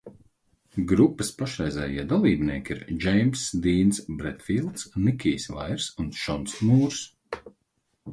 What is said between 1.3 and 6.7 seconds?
pašreizējie dalībnieki ir Džeimss Dīns Bredfīlds, Nikijs Vairs un Šons